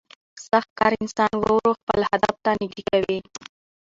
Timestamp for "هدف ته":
2.11-2.51